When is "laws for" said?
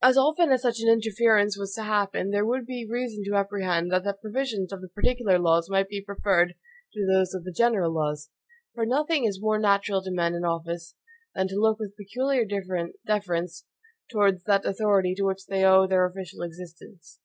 7.92-8.86